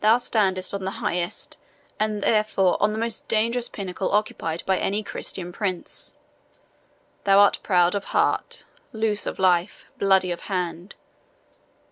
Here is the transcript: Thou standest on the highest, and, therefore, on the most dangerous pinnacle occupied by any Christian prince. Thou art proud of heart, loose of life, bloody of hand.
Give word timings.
Thou 0.00 0.18
standest 0.18 0.74
on 0.74 0.84
the 0.84 0.90
highest, 0.98 1.60
and, 2.00 2.24
therefore, 2.24 2.76
on 2.82 2.90
the 2.92 2.98
most 2.98 3.28
dangerous 3.28 3.68
pinnacle 3.68 4.10
occupied 4.10 4.64
by 4.66 4.78
any 4.78 5.04
Christian 5.04 5.52
prince. 5.52 6.16
Thou 7.22 7.38
art 7.38 7.60
proud 7.62 7.94
of 7.94 8.06
heart, 8.06 8.64
loose 8.92 9.26
of 9.26 9.38
life, 9.38 9.84
bloody 9.96 10.32
of 10.32 10.40
hand. 10.50 10.96